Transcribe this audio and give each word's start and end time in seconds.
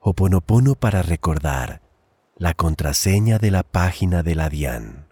Oponopono 0.00 0.76
para 0.76 1.02
recordar 1.02 1.80
la 2.36 2.54
contraseña 2.54 3.38
de 3.38 3.50
la 3.50 3.64
página 3.64 4.22
de 4.22 4.36
la 4.36 4.48
DIAN. 4.48 5.08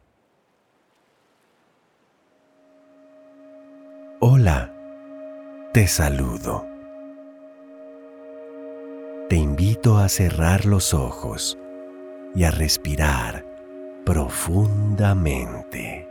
Hola, 4.21 4.73
te 5.73 5.89
saludo. 5.89 6.65
Te 9.29 9.35
invito 9.35 9.99
a 9.99 10.09
cerrar 10.09 10.67
los 10.67 10.95
ojos 10.95 11.59
y 12.37 12.45
a 12.45 12.53
respirar 12.53 13.45
profundamente. 14.05 16.09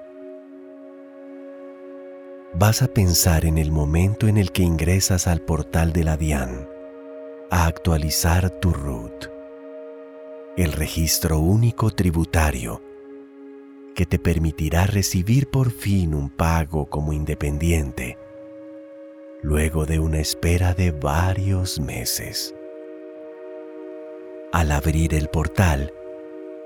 Vas 2.54 2.82
a 2.82 2.90
pensar 2.90 3.46
en 3.46 3.58
el 3.58 3.72
momento 3.72 4.28
en 4.28 4.38
el 4.38 4.52
que 4.52 4.64
ingresas 4.64 5.28
al 5.28 5.40
portal 5.40 5.94
de 5.94 6.04
la 6.04 6.18
DIAN 6.18 6.75
a 7.50 7.66
actualizar 7.66 8.50
tu 8.50 8.72
RUT, 8.72 9.30
el 10.58 10.72
registro 10.72 11.40
único 11.40 11.92
tributario 11.92 12.82
que 13.94 14.06
te 14.06 14.20
permitirá 14.20 14.88
recibir 14.88 15.48
por 15.48 15.72
fin 15.72 16.14
un 16.14 16.30
pago 16.30 16.88
como 16.88 17.14
independiente 17.14 18.18
luego 19.46 19.86
de 19.86 20.00
una 20.00 20.20
espera 20.20 20.74
de 20.74 20.90
varios 20.90 21.80
meses. 21.80 22.56
Al 24.52 24.72
abrir 24.72 25.14
el 25.14 25.28
portal, 25.28 25.94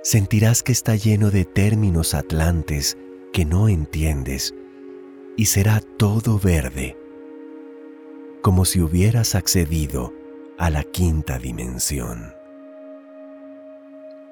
sentirás 0.02 0.64
que 0.64 0.72
está 0.72 0.96
lleno 0.96 1.30
de 1.30 1.44
términos 1.44 2.14
atlantes 2.14 2.98
que 3.34 3.44
no 3.44 3.68
entiendes 3.68 4.56
y 5.36 5.48
será 5.48 5.82
todo 5.82 6.40
verde, 6.40 6.96
como 8.42 8.64
si 8.64 8.80
hubieras 8.80 9.36
accedido 9.36 10.14
a 10.60 10.70
la 10.70 10.84
quinta 10.84 11.40
dimensión. 11.40 12.36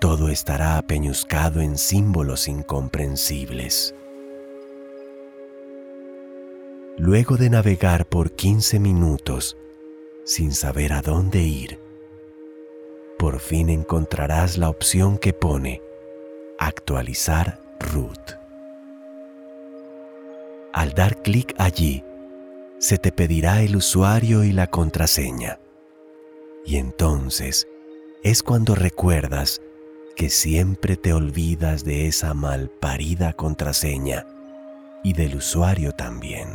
Todo 0.01 0.27
estará 0.27 0.77
apeñuscado 0.77 1.61
en 1.61 1.77
símbolos 1.77 2.49
incomprensibles. 2.49 3.95
Luego 6.97 7.37
de 7.37 7.49
navegar 7.49 8.07
por 8.07 8.33
15 8.33 8.77
minutos 8.79 9.57
sin 10.25 10.51
saber 10.51 10.91
a 10.91 11.01
dónde 11.01 11.43
ir, 11.43 11.79
por 13.17 13.39
fin 13.39 13.69
encontrarás 13.69 14.57
la 14.57 14.69
opción 14.69 15.17
que 15.17 15.31
pone 15.31 15.81
actualizar 16.59 17.61
root. 17.79 18.19
Al 20.73 20.91
dar 20.91 21.21
clic 21.21 21.55
allí, 21.57 22.03
se 22.79 22.97
te 22.97 23.13
pedirá 23.13 23.61
el 23.61 23.77
usuario 23.77 24.43
y 24.43 24.51
la 24.51 24.67
contraseña. 24.67 25.59
Y 26.67 26.77
entonces 26.77 27.65
es 28.23 28.43
cuando 28.43 28.75
recuerdas 28.75 29.61
que 30.17 30.29
siempre 30.29 30.97
te 30.97 31.13
olvidas 31.13 31.85
de 31.85 32.07
esa 32.07 32.33
malparida 32.33 33.31
contraseña 33.31 34.27
y 35.01 35.13
del 35.13 35.37
usuario 35.37 35.93
también. 35.93 36.49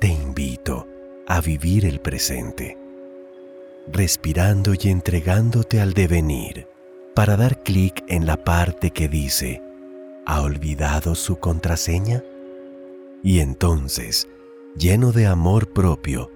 Te 0.00 0.08
invito 0.08 0.88
a 1.28 1.40
vivir 1.40 1.86
el 1.86 2.00
presente 2.00 2.76
respirando 3.92 4.72
y 4.74 4.88
entregándote 4.88 5.80
al 5.80 5.92
devenir 5.92 6.66
para 7.14 7.36
dar 7.36 7.62
clic 7.62 8.04
en 8.08 8.26
la 8.26 8.36
parte 8.36 8.90
que 8.90 9.08
dice, 9.08 9.62
¿ha 10.26 10.42
olvidado 10.42 11.14
su 11.14 11.36
contraseña? 11.36 12.24
Y 13.22 13.38
entonces, 13.38 14.28
lleno 14.76 15.12
de 15.12 15.26
amor 15.26 15.72
propio, 15.72 16.30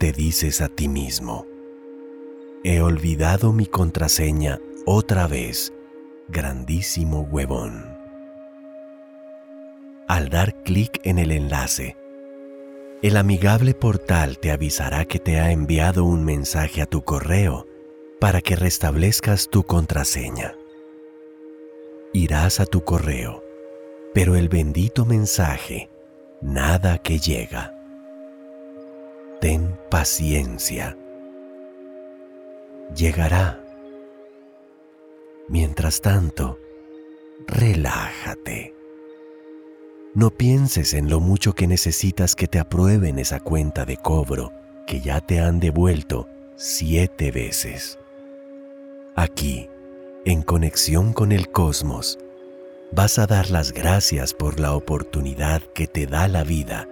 te 0.00 0.12
dices 0.12 0.62
a 0.62 0.70
ti 0.70 0.88
mismo, 0.88 1.46
he 2.64 2.80
olvidado 2.80 3.52
mi 3.52 3.66
contraseña 3.66 4.58
otra 4.86 5.26
vez, 5.26 5.74
grandísimo 6.26 7.20
huevón. 7.20 7.98
Al 10.08 10.30
dar 10.30 10.62
clic 10.62 11.02
en 11.04 11.18
el 11.18 11.32
enlace, 11.32 11.98
el 13.02 13.18
amigable 13.18 13.74
portal 13.74 14.38
te 14.38 14.52
avisará 14.52 15.04
que 15.04 15.18
te 15.18 15.38
ha 15.38 15.52
enviado 15.52 16.06
un 16.06 16.24
mensaje 16.24 16.80
a 16.80 16.86
tu 16.86 17.02
correo 17.02 17.66
para 18.18 18.40
que 18.40 18.56
restablezcas 18.56 19.50
tu 19.50 19.64
contraseña. 19.64 20.54
Irás 22.14 22.58
a 22.58 22.64
tu 22.64 22.84
correo, 22.84 23.44
pero 24.14 24.34
el 24.34 24.48
bendito 24.48 25.04
mensaje, 25.04 25.90
nada 26.40 26.96
que 26.96 27.18
llega. 27.18 27.79
Ten 29.40 29.78
paciencia. 29.90 30.96
Llegará. 32.94 33.62
Mientras 35.48 36.00
tanto, 36.00 36.58
relájate 37.46 38.74
no 40.12 40.30
pienses 40.30 40.92
en 40.94 41.08
lo 41.08 41.20
mucho 41.20 41.54
que 41.54 41.68
necesitas 41.68 42.34
que 42.34 42.48
te 42.48 42.58
aprueben 42.58 43.20
esa 43.20 43.38
cuenta 43.38 43.84
de 43.84 43.96
cobro 43.96 44.52
que 44.84 45.00
ya 45.00 45.20
te 45.20 45.38
han 45.38 45.60
devuelto 45.60 46.28
siete 46.56 47.30
veces. 47.30 47.96
Aquí, 49.14 49.68
en 50.24 50.42
conexión 50.42 51.12
con 51.12 51.30
el 51.30 51.52
cosmos, 51.52 52.18
vas 52.90 53.20
a 53.20 53.28
dar 53.28 53.50
las 53.50 53.70
gracias 53.72 54.34
por 54.34 54.58
la 54.58 54.74
oportunidad 54.74 55.62
que 55.74 55.86
te 55.86 56.06
da 56.06 56.26
la 56.26 56.42
vida 56.42 56.88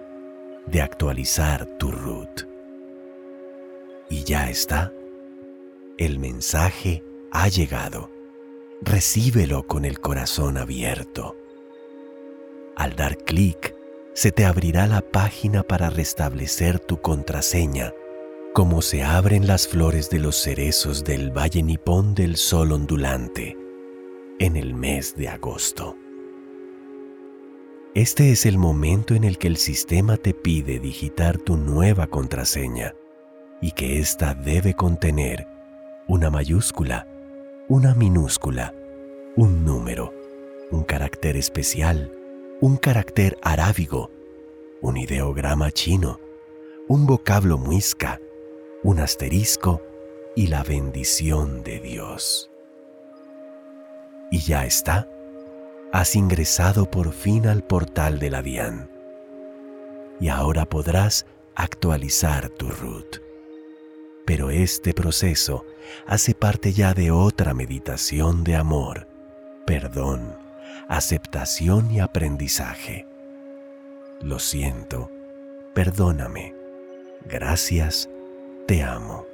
de 0.67 0.81
actualizar 0.81 1.65
tu 1.77 1.91
root. 1.91 2.47
Y 4.09 4.23
ya 4.23 4.49
está. 4.49 4.93
El 5.97 6.19
mensaje 6.19 7.03
ha 7.31 7.47
llegado. 7.47 8.09
Recíbelo 8.81 9.67
con 9.67 9.85
el 9.85 9.99
corazón 9.99 10.57
abierto. 10.57 11.35
Al 12.75 12.95
dar 12.95 13.17
clic, 13.17 13.75
se 14.13 14.31
te 14.31 14.45
abrirá 14.45 14.87
la 14.87 15.01
página 15.01 15.63
para 15.63 15.89
restablecer 15.89 16.79
tu 16.79 17.01
contraseña, 17.01 17.93
como 18.53 18.81
se 18.81 19.03
abren 19.03 19.47
las 19.47 19.67
flores 19.67 20.09
de 20.09 20.19
los 20.19 20.35
cerezos 20.37 21.03
del 21.03 21.31
Valle 21.31 21.61
Nipón 21.61 22.15
del 22.15 22.37
Sol 22.37 22.71
ondulante 22.71 23.57
en 24.39 24.55
el 24.55 24.73
mes 24.73 25.15
de 25.15 25.27
agosto. 25.27 25.97
Este 27.95 28.31
es 28.31 28.45
el 28.45 28.59
momento 28.59 29.15
en 29.15 29.23
el 29.23 29.39
que 29.39 29.47
el 29.47 29.57
sistema 29.57 30.15
te 30.15 30.35
pide 30.35 30.79
digitar 30.79 31.39
tu 31.39 31.57
nueva 31.57 32.05
contraseña 32.05 32.93
y 33.61 33.71
que 33.71 33.99
ésta 33.99 34.35
debe 34.35 34.75
contener 34.75 35.47
una 36.07 36.29
mayúscula, 36.29 37.07
una 37.67 37.95
minúscula, 37.95 38.75
un 39.35 39.65
número, 39.65 40.13
un 40.69 40.83
carácter 40.83 41.35
especial, 41.35 42.11
un 42.61 42.77
carácter 42.77 43.39
arábigo, 43.41 44.11
un 44.81 44.95
ideograma 44.95 45.71
chino, 45.71 46.19
un 46.87 47.07
vocablo 47.07 47.57
muisca, 47.57 48.21
un 48.83 48.99
asterisco 48.99 49.81
y 50.35 50.45
la 50.47 50.61
bendición 50.61 51.63
de 51.63 51.79
Dios. 51.79 52.51
Y 54.29 54.41
ya 54.41 54.67
está, 54.67 55.09
has 55.91 56.15
ingresado 56.15 56.89
por 56.89 57.11
fin 57.11 57.47
al 57.47 57.63
portal 57.63 58.19
de 58.19 58.29
la 58.29 58.41
DIAN 58.41 58.89
y 60.19 60.27
ahora 60.29 60.65
podrás 60.65 61.25
actualizar 61.55 62.49
tu 62.49 62.69
root. 62.69 63.21
Pero 64.25 64.51
este 64.51 64.93
proceso 64.93 65.65
hace 66.05 66.35
parte 66.35 66.73
ya 66.73 66.93
de 66.93 67.11
otra 67.11 67.53
meditación 67.53 68.43
de 68.43 68.55
amor, 68.55 69.07
perdón 69.65 70.49
aceptación 70.89 71.91
y 71.91 71.99
aprendizaje. 71.99 73.05
Lo 74.21 74.39
siento, 74.39 75.11
perdóname, 75.75 76.55
gracias, 77.25 78.09
te 78.67 78.81
amo. 78.83 79.28